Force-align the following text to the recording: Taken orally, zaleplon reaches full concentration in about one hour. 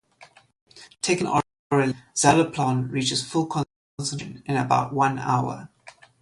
Taken 1.03 1.27
orally, 1.71 1.95
zaleplon 2.15 2.91
reaches 2.91 3.21
full 3.23 3.45
concentration 3.97 4.41
in 4.47 4.57
about 4.57 4.93
one 4.93 5.19
hour. 5.19 5.69